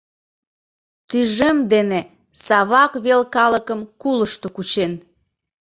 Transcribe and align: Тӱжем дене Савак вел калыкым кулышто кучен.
Тӱжем 1.09 1.57
дене 1.73 1.99
Савак 2.45 2.91
вел 3.05 3.21
калыкым 3.35 3.79
кулышто 4.01 4.47
кучен. 4.55 4.91